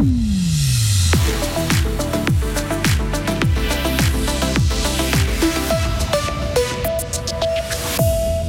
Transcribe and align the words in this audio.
Mm. 0.00 0.37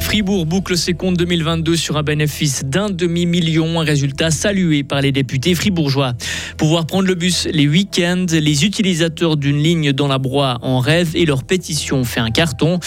Fribourg 0.09 0.47
boucle 0.47 0.75
ses 0.75 0.95
comptes 0.95 1.17
2022 1.17 1.75
sur 1.75 1.96
un 1.96 2.01
bénéfice 2.01 2.63
d'un 2.65 2.89
demi-million, 2.89 3.79
un 3.79 3.83
résultat 3.83 4.31
salué 4.31 4.81
par 4.83 5.01
les 5.01 5.12
députés 5.12 5.53
fribourgeois. 5.53 6.13
Pouvoir 6.57 6.87
prendre 6.87 7.07
le 7.07 7.13
bus 7.13 7.47
les 7.53 7.67
week-ends, 7.67 8.25
les 8.31 8.65
utilisateurs 8.65 9.37
d'une 9.37 9.61
ligne 9.61 9.93
dans 9.93 10.07
la 10.07 10.17
broie 10.17 10.57
en 10.63 10.79
rêve 10.79 11.11
et 11.13 11.28
leur 11.28 11.43
pétition 11.43 12.03
fait 12.06 12.21
un 12.21 12.31
carton. 12.31 12.79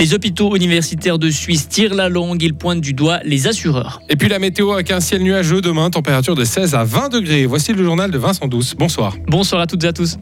Les 0.00 0.14
hôpitaux 0.14 0.56
universitaires 0.56 1.20
de 1.20 1.30
Suisse 1.30 1.68
tirent 1.68 1.94
la 1.94 2.08
langue, 2.08 2.42
ils 2.42 2.54
pointent 2.54 2.80
du 2.80 2.92
doigt 2.92 3.20
les 3.24 3.46
assureurs. 3.46 4.02
Et 4.08 4.16
puis 4.16 4.28
la 4.28 4.40
météo 4.40 4.72
avec 4.72 4.90
un 4.90 4.98
ciel 4.98 5.22
nuageux 5.22 5.60
demain, 5.60 5.90
température 5.90 6.34
de 6.34 6.42
16 6.42 6.74
à 6.74 6.82
20 6.82 7.08
degrés. 7.08 7.46
Voici 7.46 7.72
le 7.72 7.84
journal 7.84 8.10
de 8.10 8.18
Vincent 8.18 8.48
Douce. 8.48 8.74
Bonsoir. 8.76 9.14
Bonsoir 9.28 9.60
à 9.60 9.68
toutes 9.68 9.84
et 9.84 9.86
à 9.86 9.92
tous. 9.92 10.16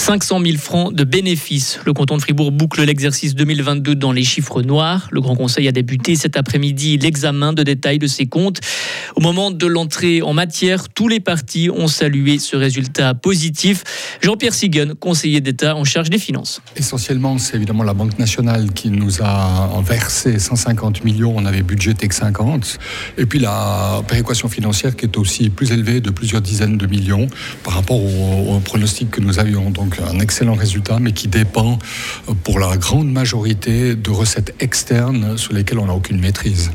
500 0.00 0.40
000 0.42 0.56
francs 0.56 0.94
de 0.94 1.04
bénéfices. 1.04 1.78
Le 1.84 1.92
canton 1.92 2.16
de 2.16 2.22
Fribourg 2.22 2.52
boucle 2.52 2.82
l'exercice 2.82 3.34
2022 3.34 3.94
dans 3.94 4.12
les 4.12 4.24
chiffres 4.24 4.62
noirs. 4.62 5.08
Le 5.12 5.20
Grand 5.20 5.36
Conseil 5.36 5.68
a 5.68 5.72
débuté 5.72 6.16
cet 6.16 6.38
après-midi 6.38 6.96
l'examen 6.96 7.52
de 7.52 7.62
détails 7.62 7.98
de 7.98 8.06
ses 8.06 8.26
comptes. 8.26 8.60
Au 9.16 9.20
moment 9.20 9.50
de 9.50 9.66
l'entrée 9.66 10.22
en 10.22 10.32
matière, 10.32 10.88
tous 10.88 11.08
les 11.08 11.20
partis 11.20 11.70
ont 11.70 11.88
salué 11.88 12.38
ce 12.38 12.56
résultat 12.56 13.14
positif. 13.14 13.84
Jean-Pierre 14.22 14.54
Sigan, 14.54 14.94
conseiller 14.98 15.40
d'État 15.40 15.76
en 15.76 15.84
charge 15.84 16.10
des 16.10 16.18
finances. 16.18 16.60
Essentiellement, 16.76 17.38
c'est 17.38 17.56
évidemment 17.56 17.84
la 17.84 17.94
Banque 17.94 18.18
nationale 18.18 18.72
qui 18.72 18.90
nous 18.90 19.22
a 19.22 19.70
versé 19.82 20.38
150 20.38 21.04
millions. 21.04 21.34
On 21.36 21.44
avait 21.44 21.62
budgété 21.62 22.08
que 22.08 22.14
50. 22.14 22.78
Et 23.18 23.26
puis 23.26 23.38
la 23.38 24.02
péréquation 24.06 24.48
financière 24.48 24.96
qui 24.96 25.06
est 25.06 25.16
aussi 25.16 25.50
plus 25.50 25.72
élevée 25.72 26.00
de 26.00 26.10
plusieurs 26.10 26.40
dizaines 26.40 26.78
de 26.78 26.86
millions 26.86 27.26
par 27.62 27.74
rapport 27.74 28.00
au, 28.00 28.56
au 28.56 28.60
pronostic 28.60 29.10
que 29.10 29.20
nous 29.20 29.38
avions. 29.38 29.70
Donc 29.70 29.98
un 30.00 30.20
excellent 30.20 30.54
résultat, 30.54 30.98
mais 31.00 31.12
qui 31.12 31.28
dépend 31.28 31.78
euh, 32.28 32.34
pour 32.44 32.58
la 32.58 32.76
grande 32.76 33.10
majorité 33.10 33.94
de 33.94 34.10
recettes 34.10 34.54
externes 34.60 35.36
sur 35.36 35.52
lesquelles 35.52 35.78
on 35.78 35.86
n'a 35.86 35.94
aucune 35.94 36.20
maîtrise. 36.20 36.70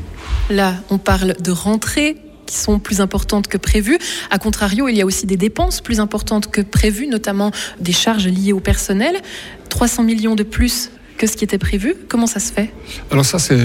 Là, 0.50 0.74
on 0.90 0.98
parle 0.98 1.36
de 1.40 1.50
rentrée 1.50 2.16
qui 2.46 2.56
sont 2.56 2.78
plus 2.78 3.00
importantes 3.00 3.48
que 3.48 3.58
prévues. 3.58 3.98
A 4.30 4.38
contrario, 4.38 4.88
il 4.88 4.96
y 4.96 5.02
a 5.02 5.06
aussi 5.06 5.26
des 5.26 5.36
dépenses 5.36 5.80
plus 5.80 6.00
importantes 6.00 6.50
que 6.50 6.60
prévues, 6.60 7.08
notamment 7.08 7.50
des 7.80 7.92
charges 7.92 8.28
liées 8.28 8.52
au 8.52 8.60
personnel. 8.60 9.16
300 9.68 10.04
millions 10.04 10.36
de 10.36 10.44
plus 10.44 10.90
que 11.16 11.26
ce 11.26 11.36
qui 11.36 11.44
était 11.44 11.58
prévu. 11.58 11.94
Comment 12.08 12.26
ça 12.26 12.40
se 12.40 12.52
fait? 12.52 12.70
Alors 13.10 13.24
ça, 13.24 13.38
c'est 13.38 13.58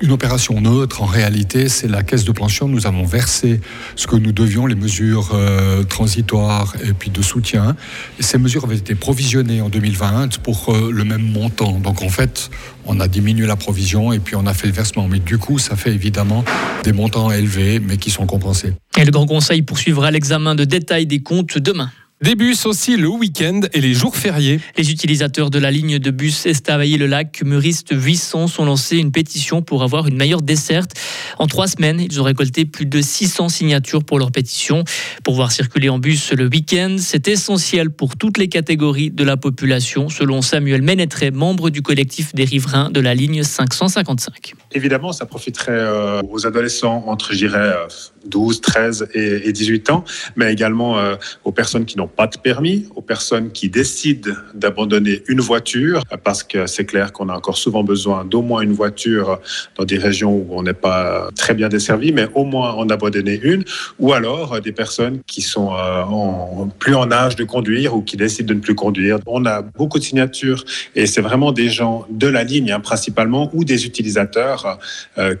une 0.00 0.12
opération 0.12 0.60
neutre. 0.60 1.02
En 1.02 1.06
réalité, 1.06 1.68
c'est 1.68 1.88
la 1.88 2.02
caisse 2.02 2.24
de 2.24 2.32
pension. 2.32 2.68
Nous 2.68 2.86
avons 2.86 3.04
versé 3.04 3.60
ce 3.94 4.06
que 4.06 4.16
nous 4.16 4.32
devions, 4.32 4.66
les 4.66 4.74
mesures 4.74 5.30
euh, 5.34 5.84
transitoires 5.84 6.74
et 6.84 6.92
puis 6.92 7.10
de 7.10 7.22
soutien. 7.22 7.76
Et 8.18 8.22
ces 8.22 8.38
mesures 8.38 8.64
avaient 8.64 8.76
été 8.76 8.94
provisionnées 8.94 9.60
en 9.60 9.68
2020 9.68 10.38
pour 10.38 10.74
euh, 10.74 10.90
le 10.90 11.04
même 11.04 11.22
montant. 11.22 11.78
Donc 11.78 12.02
en 12.02 12.08
fait, 12.08 12.50
on 12.84 13.00
a 13.00 13.08
diminué 13.08 13.46
la 13.46 13.56
provision 13.56 14.12
et 14.12 14.18
puis 14.18 14.36
on 14.36 14.46
a 14.46 14.54
fait 14.54 14.66
le 14.66 14.72
versement. 14.72 15.08
Mais 15.08 15.18
du 15.18 15.38
coup, 15.38 15.58
ça 15.58 15.76
fait 15.76 15.92
évidemment 15.92 16.44
des 16.84 16.92
montants 16.92 17.30
élevés, 17.30 17.80
mais 17.80 17.96
qui 17.96 18.10
sont 18.10 18.26
compensés. 18.26 18.72
Et 18.96 19.04
le 19.04 19.10
Grand 19.10 19.26
Conseil 19.26 19.62
poursuivra 19.62 20.10
l'examen 20.10 20.54
de 20.54 20.64
détail 20.64 21.06
des 21.06 21.20
comptes 21.20 21.58
demain. 21.58 21.90
Des 22.22 22.34
bus 22.34 22.64
aussi 22.64 22.96
le 22.96 23.08
week-end 23.08 23.60
et 23.74 23.80
les 23.82 23.92
jours 23.92 24.16
fériés. 24.16 24.58
Les 24.78 24.90
utilisateurs 24.90 25.50
de 25.50 25.58
la 25.58 25.70
ligne 25.70 25.98
de 25.98 26.10
bus 26.10 26.46
Estavayer-le-Lac, 26.46 27.42
Muriste 27.44 27.90
800 27.92 28.46
sont 28.46 28.64
lancés 28.64 28.96
une 28.96 29.12
pétition 29.12 29.60
pour 29.60 29.82
avoir 29.82 30.06
une 30.06 30.16
meilleure 30.16 30.40
desserte. 30.40 30.92
En 31.38 31.46
trois 31.46 31.66
semaines, 31.66 32.00
ils 32.00 32.18
ont 32.18 32.24
récolté 32.24 32.64
plus 32.64 32.86
de 32.86 33.02
600 33.02 33.50
signatures 33.50 34.02
pour 34.02 34.18
leur 34.18 34.32
pétition. 34.32 34.82
Pouvoir 35.24 35.52
circuler 35.52 35.90
en 35.90 35.98
bus 35.98 36.32
le 36.32 36.46
week-end, 36.46 36.96
c'est 36.98 37.28
essentiel 37.28 37.90
pour 37.90 38.16
toutes 38.16 38.38
les 38.38 38.48
catégories 38.48 39.10
de 39.10 39.22
la 39.22 39.36
population, 39.36 40.08
selon 40.08 40.40
Samuel 40.40 40.80
Ménétré, 40.80 41.30
membre 41.30 41.68
du 41.68 41.82
collectif 41.82 42.34
des 42.34 42.44
riverains 42.44 42.88
de 42.88 43.00
la 43.00 43.14
ligne 43.14 43.42
555. 43.42 44.54
Évidemment, 44.72 45.12
ça 45.12 45.26
profiterait 45.26 45.72
euh, 45.72 46.22
aux 46.30 46.46
adolescents 46.46 47.04
entre, 47.08 47.34
je 47.34 47.38
dirais, 47.38 47.74
12, 48.24 48.62
13 48.62 49.08
et 49.14 49.52
18 49.52 49.90
ans, 49.90 50.04
mais 50.34 50.50
également 50.50 50.98
euh, 50.98 51.16
aux 51.44 51.52
personnes 51.52 51.84
qui 51.84 51.98
n'ont 51.98 52.05
pas 52.06 52.26
de 52.26 52.38
permis, 52.38 52.86
aux 52.94 53.02
personnes 53.02 53.50
qui 53.50 53.68
décident 53.68 54.32
d'abandonner 54.54 55.22
une 55.28 55.40
voiture, 55.40 56.02
parce 56.24 56.42
que 56.42 56.66
c'est 56.66 56.84
clair 56.84 57.12
qu'on 57.12 57.28
a 57.28 57.34
encore 57.34 57.56
souvent 57.56 57.82
besoin 57.82 58.24
d'au 58.24 58.42
moins 58.42 58.62
une 58.62 58.72
voiture 58.72 59.40
dans 59.76 59.84
des 59.84 59.98
régions 59.98 60.34
où 60.34 60.46
on 60.50 60.62
n'est 60.62 60.74
pas 60.74 61.28
très 61.36 61.54
bien 61.54 61.68
desservi, 61.68 62.12
mais 62.12 62.28
au 62.34 62.44
moins 62.44 62.72
en 62.72 62.88
abandonner 62.88 63.38
une, 63.42 63.64
ou 63.98 64.12
alors 64.12 64.54
euh, 64.54 64.60
des 64.60 64.72
personnes 64.72 65.20
qui 65.26 65.42
sont 65.42 65.72
euh, 65.72 66.66
plus 66.78 66.94
en 66.94 67.10
âge 67.10 67.36
de 67.36 67.44
conduire 67.44 67.94
ou 67.94 68.02
qui 68.02 68.16
décident 68.16 68.48
de 68.48 68.54
ne 68.54 68.60
plus 68.60 68.74
conduire. 68.74 69.18
On 69.26 69.44
a 69.46 69.62
beaucoup 69.62 69.98
de 69.98 70.04
signatures 70.04 70.64
et 70.94 71.06
c'est 71.06 71.20
vraiment 71.20 71.52
des 71.52 71.68
gens 71.68 72.06
de 72.10 72.26
la 72.26 72.44
ligne 72.44 72.72
hein, 72.72 72.80
principalement 72.80 73.50
ou 73.52 73.64
des 73.64 73.86
utilisateurs, 73.86 74.78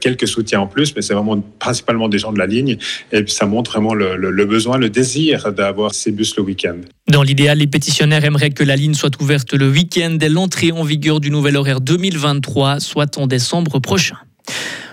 quelques 0.00 0.28
soutiens 0.28 0.60
en 0.60 0.66
plus, 0.66 0.94
mais 0.94 1.02
c'est 1.02 1.14
vraiment 1.14 1.40
principalement 1.58 2.08
des 2.08 2.18
gens 2.18 2.32
de 2.32 2.38
la 2.38 2.46
ligne 2.46 2.78
et 3.12 3.26
ça 3.26 3.46
montre 3.46 3.70
vraiment 3.70 3.94
le, 3.94 4.44
besoin, 4.44 4.78
le 4.78 4.88
désir 4.88 5.52
d'avoir 5.52 5.94
ces 5.94 6.12
bus 6.12 6.36
le 6.36 6.42
week-end. 6.42 6.55
Dans 7.08 7.22
l'idéal, 7.22 7.58
les 7.58 7.66
pétitionnaires 7.66 8.24
aimeraient 8.24 8.50
que 8.50 8.64
la 8.64 8.76
ligne 8.76 8.94
soit 8.94 9.20
ouverte 9.20 9.52
le 9.52 9.68
week-end 9.68 10.16
dès 10.18 10.28
l'entrée 10.28 10.72
en 10.72 10.82
vigueur 10.82 11.20
du 11.20 11.30
nouvel 11.30 11.56
horaire 11.56 11.80
2023, 11.80 12.80
soit 12.80 13.18
en 13.18 13.26
décembre 13.26 13.78
prochain 13.78 14.16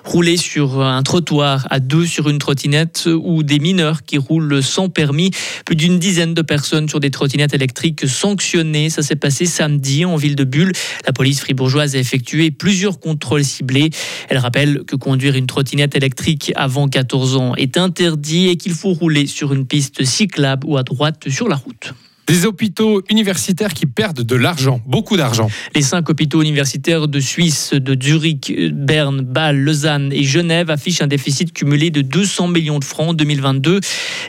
rouler 0.03 0.37
sur 0.37 0.81
un 0.81 1.01
trottoir 1.03 1.67
à 1.69 1.79
deux 1.79 2.05
sur 2.05 2.29
une 2.29 2.39
trottinette 2.39 3.07
ou 3.07 3.43
des 3.43 3.59
mineurs 3.59 4.03
qui 4.03 4.17
roulent 4.17 4.61
sans 4.61 4.89
permis. 4.89 5.31
Plus 5.65 5.75
d'une 5.75 5.99
dizaine 5.99 6.33
de 6.33 6.41
personnes 6.41 6.89
sur 6.89 6.99
des 6.99 7.11
trottinettes 7.11 7.53
électriques 7.53 8.07
sanctionnées. 8.07 8.89
Ça 8.89 9.01
s'est 9.01 9.15
passé 9.15 9.45
samedi 9.45 10.05
en 10.05 10.15
ville 10.15 10.35
de 10.35 10.43
Bulle. 10.43 10.71
La 11.05 11.13
police 11.13 11.39
fribourgeoise 11.39 11.95
a 11.95 11.99
effectué 11.99 12.51
plusieurs 12.51 12.99
contrôles 12.99 13.45
ciblés. 13.45 13.89
Elle 14.29 14.37
rappelle 14.37 14.83
que 14.85 14.95
conduire 14.95 15.35
une 15.35 15.47
trottinette 15.47 15.95
électrique 15.95 16.51
avant 16.55 16.87
14 16.87 17.37
ans 17.37 17.55
est 17.55 17.77
interdit 17.77 18.49
et 18.49 18.57
qu'il 18.57 18.73
faut 18.73 18.93
rouler 18.93 19.27
sur 19.27 19.53
une 19.53 19.65
piste 19.65 20.03
cyclable 20.03 20.67
ou 20.67 20.77
à 20.77 20.83
droite 20.83 21.29
sur 21.29 21.47
la 21.47 21.55
route. 21.55 21.93
Des 22.27 22.45
hôpitaux 22.45 23.03
universitaires 23.09 23.73
qui 23.73 23.85
perdent 23.85 24.21
de 24.21 24.35
l'argent, 24.35 24.81
beaucoup 24.85 25.17
d'argent. 25.17 25.49
Les 25.75 25.81
cinq 25.81 26.09
hôpitaux 26.09 26.41
universitaires 26.41 27.09
de 27.09 27.19
Suisse, 27.19 27.73
de 27.73 28.01
Zurich, 28.01 28.53
Berne, 28.71 29.21
Bâle, 29.21 29.59
Lausanne 29.59 30.11
et 30.13 30.23
Genève 30.23 30.69
affichent 30.69 31.01
un 31.01 31.07
déficit 31.07 31.51
cumulé 31.51 31.89
de 31.89 32.01
200 32.01 32.47
millions 32.47 32.79
de 32.79 32.85
francs 32.85 33.09
en 33.09 33.13
2022. 33.13 33.81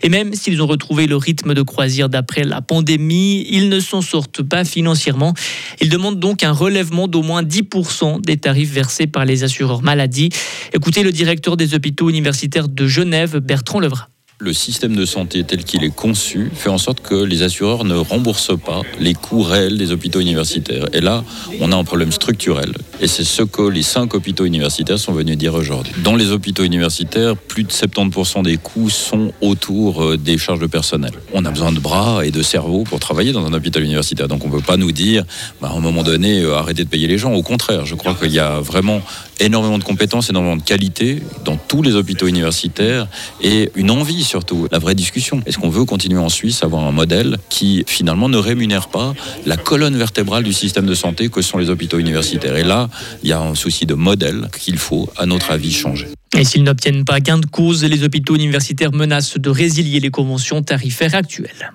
Et 0.03 0.09
même 0.09 0.34
s'ils 0.34 0.60
ont 0.60 0.66
retrouvé 0.66 1.06
le 1.06 1.16
rythme 1.16 1.54
de 1.54 1.62
croisière 1.62 2.09
d'après 2.09 2.43
la 2.43 2.60
pandémie, 2.60 3.47
ils 3.49 3.69
ne 3.69 3.78
s'en 3.78 4.03
sortent 4.03 4.43
pas 4.43 4.65
financièrement. 4.65 5.33
Ils 5.81 5.88
demandent 5.88 6.19
donc 6.19 6.43
un 6.43 6.53
relèvement 6.53 7.06
d'au 7.06 7.22
moins 7.22 7.44
10% 7.44 8.22
des 8.22 8.38
tarifs 8.38 8.72
versés 8.72 9.06
par 9.06 9.25
les 9.25 9.44
assureurs 9.44 9.83
maladie. 9.83 10.31
Écoutez 10.72 11.04
le 11.04 11.12
directeur 11.12 11.56
des 11.56 11.75
hôpitaux 11.75 12.10
universitaires 12.10 12.69
de 12.69 12.87
Genève, 12.88 13.38
Bertrand 13.38 13.78
Levrat. 13.78 14.09
Le 14.41 14.53
système 14.53 14.97
de 14.97 15.06
santé 15.06 15.45
tel 15.45 15.62
qu'il 15.62 15.84
est 15.84 15.95
conçu 15.95 16.50
fait 16.53 16.69
en 16.69 16.77
sorte 16.77 17.00
que 17.00 17.15
les 17.15 17.43
assureurs 17.43 17.84
ne 17.84 17.95
remboursent 17.95 18.59
pas 18.59 18.83
les 18.99 19.15
coûts 19.15 19.43
réels 19.43 19.78
des 19.78 19.93
hôpitaux 19.93 20.19
universitaires. 20.19 20.87
Et 20.93 21.00
là, 21.00 21.22
on 21.61 21.71
a 21.71 21.77
un 21.77 21.84
problème 21.84 22.11
structurel. 22.11 22.72
Et 23.00 23.06
c'est 23.06 23.22
ce 23.22 23.43
que 23.43 23.62
les 23.62 23.84
cinq 23.84 24.12
hôpitaux 24.12 24.45
universitaires 24.45 24.99
sont 24.99 25.12
venus 25.12 25.39
dire 25.39 25.55
aujourd'hui. 25.55 25.93
Dans 26.03 26.17
les 26.17 26.33
hôpitaux 26.33 26.65
universitaires, 26.65 27.37
plus 27.37 27.62
de 27.62 27.71
70% 27.71 28.43
des 28.43 28.56
coûts 28.56 28.91
sont 28.91 29.33
autour 29.41 30.03
euh, 30.03 30.17
des 30.17 30.37
charges 30.37 30.59
de 30.59 30.66
personnel. 30.66 31.12
On 31.33 31.45
a 31.45 31.51
besoin 31.53 31.71
de 31.71 31.78
bras 31.78 32.27
et 32.27 32.33
de 32.33 32.43
cerveau 32.43 32.83
pour 32.83 32.99
travailler 32.99 33.31
dans 33.31 33.47
un 33.47 33.53
hôpital 33.53 33.84
universitaire. 33.84 34.27
Donc 34.27 34.45
on 34.45 34.49
ne 34.49 34.55
peut 34.55 34.62
pas 34.66 34.77
nous 34.77 34.91
dire, 34.91 35.25
bah, 35.61 35.71
à 35.72 35.77
un 35.77 35.81
moment 35.81 36.03
donné, 36.03 36.41
euh, 36.41 36.56
arrêtez 36.56 36.83
de 36.83 36.89
payer 36.89 37.06
les 37.06 37.19
gens. 37.19 37.33
Au 37.33 37.43
contraire, 37.45 37.87
je 37.87 37.95
crois 37.95 38.15
qu'il 38.15 38.33
y 38.33 38.41
a 38.41 38.59
vraiment 38.59 39.01
énormément 39.41 39.78
de 39.78 39.84
compétences, 39.84 40.31
énormément 40.31 40.56
de 40.56 40.62
qualité 40.62 41.21
dans 41.45 41.56
tous 41.56 41.83
les 41.83 41.95
hôpitaux 41.95 42.27
universitaires 42.27 43.09
et 43.43 43.71
une 43.75 43.91
envie 43.91 44.25
surtout, 44.25 44.69
la 44.71 44.78
vraie 44.78 44.95
discussion. 44.95 45.41
Est-ce 45.47 45.59
qu'on 45.59 45.69
veut 45.69 45.84
continuer 45.84 46.19
en 46.19 46.28
Suisse 46.28 46.63
à 46.63 46.66
avoir 46.66 46.84
un 46.84 46.92
modèle 46.92 47.39
qui 47.48 47.84
finalement 47.86 48.28
ne 48.28 48.39
rémunère 48.39 48.89
pas 48.89 49.15
la 49.47 49.57
colonne 49.57 49.97
vertébrale 49.97 50.45
du 50.45 50.53
système 50.53 50.86
de 50.86 50.95
santé 50.95 51.28
que 51.28 51.42
sont 51.42 51.59
les 51.59 51.71
hôpitaux 51.71 51.98
universitaires? 51.98 52.57
Et 52.57 52.65
là, 52.65 52.89
il 53.22 53.28
y 53.28 53.33
a 53.33 53.41
un 53.41 53.54
souci 53.54 53.86
de 53.86 53.95
modèle 53.95 54.48
qu'il 54.59 54.78
faut, 54.78 55.09
à 55.16 55.27
notre 55.27 55.51
avis, 55.51 55.72
changer. 55.72 56.09
Et 56.37 56.45
s'ils 56.45 56.65
n'obtiennent 56.65 57.04
pas 57.04 57.21
gain 57.21 57.39
de 57.39 57.47
cause, 57.47 57.84
les 57.84 58.03
hôpitaux 58.03 58.34
universitaires 58.34 58.92
menacent 58.92 59.39
de 59.39 59.51
résilier 59.51 60.01
les 60.01 60.10
conventions 60.10 60.63
tarifaires 60.63 61.15
actuelles. 61.15 61.72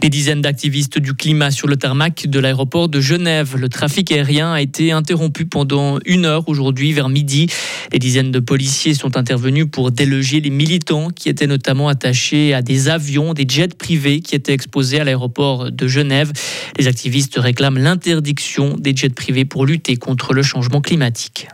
Des 0.00 0.10
dizaines 0.10 0.42
d'activistes 0.42 1.00
du 1.00 1.12
climat 1.14 1.50
sur 1.50 1.66
le 1.66 1.76
tarmac 1.76 2.28
de 2.28 2.38
l'aéroport 2.38 2.88
de 2.88 3.00
Genève. 3.00 3.56
Le 3.56 3.68
trafic 3.68 4.12
aérien 4.12 4.52
a 4.52 4.60
été 4.60 4.92
interrompu 4.92 5.44
pendant 5.44 5.98
une 6.06 6.24
heure 6.24 6.48
aujourd'hui 6.48 6.92
vers 6.92 7.08
midi. 7.08 7.48
Des 7.90 7.98
dizaines 7.98 8.30
de 8.30 8.38
policiers 8.38 8.94
sont 8.94 9.16
intervenus 9.16 9.66
pour 9.70 9.90
déloger 9.90 10.40
les 10.40 10.50
militants 10.50 11.10
qui 11.10 11.28
étaient 11.28 11.48
notamment 11.48 11.88
attachés 11.88 12.54
à 12.54 12.62
des 12.62 12.88
avions, 12.88 13.34
des 13.34 13.46
jets 13.48 13.74
privés 13.76 14.20
qui 14.20 14.36
étaient 14.36 14.52
exposés 14.52 15.00
à 15.00 15.04
l'aéroport 15.04 15.72
de 15.72 15.88
Genève. 15.88 16.32
Les 16.78 16.86
activistes 16.86 17.34
réclament 17.36 17.78
l'interdiction 17.78 18.76
des 18.78 18.94
jets 18.94 19.08
privés 19.08 19.44
pour 19.44 19.66
lutter 19.66 19.96
contre 19.96 20.32
le 20.32 20.44
changement 20.44 20.80
climatique. 20.80 21.48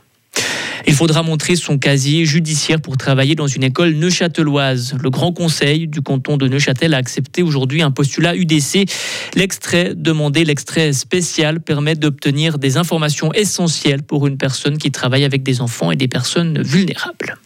Il 0.87 0.95
faudra 0.95 1.23
montrer 1.23 1.57
son 1.57 1.79
casier 1.79 2.25
judiciaire 2.27 2.81
pour 2.81 2.97
travailler 2.97 3.35
dans 3.35 3.47
une 3.47 3.65
école 3.65 3.95
neuchâteloise. 3.95 4.95
Le 5.03 5.11
Grand 5.11 5.33
Conseil 5.33 5.89
du 5.89 6.03
canton 6.03 6.37
de 6.37 6.47
Neuchâtel 6.47 6.95
a 6.95 6.99
accepté 6.99 7.43
aujourd'hui 7.43 7.83
un 7.83 7.91
postulat 7.91 8.37
UDC. 8.37 8.87
L'extrait 9.35 9.95
demandé, 9.95 10.45
l'extrait 10.45 10.93
spécial, 10.93 11.61
permet 11.61 11.95
d'obtenir 11.95 12.59
des 12.59 12.77
informations 12.77 13.33
essentielles 13.33 14.03
pour 14.03 14.27
une 14.27 14.37
personne 14.37 14.79
qui 14.79 14.91
travaille 14.91 15.25
avec 15.25 15.43
des 15.43 15.61
enfants 15.61 15.91
et 15.91 15.97
des 15.97 16.09
personnes 16.09 16.61
vulnérables. 16.63 17.39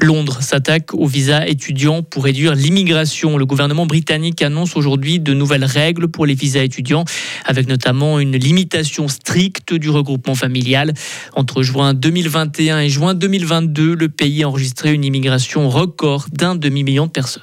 Londres 0.00 0.42
s'attaque 0.42 0.94
aux 0.94 1.06
visas 1.06 1.46
étudiants 1.46 2.02
pour 2.02 2.24
réduire 2.24 2.54
l'immigration. 2.54 3.36
Le 3.38 3.46
gouvernement 3.46 3.86
britannique 3.86 4.42
annonce 4.42 4.76
aujourd'hui 4.76 5.20
de 5.20 5.34
nouvelles 5.34 5.64
règles 5.64 6.08
pour 6.08 6.26
les 6.26 6.34
visas 6.34 6.62
étudiants, 6.62 7.04
avec 7.44 7.68
notamment 7.68 8.20
une 8.20 8.36
limitation 8.36 9.08
stricte 9.08 9.74
du 9.74 9.90
regroupement 9.90 10.34
familial. 10.34 10.92
Entre 11.34 11.62
juin 11.62 11.94
2021 11.94 12.80
et 12.80 12.88
juin 12.88 13.14
2022, 13.14 13.94
le 13.94 14.08
pays 14.08 14.42
a 14.42 14.48
enregistré 14.48 14.92
une 14.92 15.04
immigration 15.04 15.68
record 15.68 16.26
d'un 16.32 16.54
demi-million 16.54 17.06
de 17.06 17.12
personnes. 17.12 17.42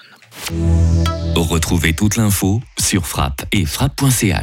Retrouvez 1.35 1.93
toute 1.93 2.15
l'info 2.15 2.61
sur 2.79 3.07
frappe 3.07 3.45
et 3.51 3.65
frappe.ch. 3.65 4.23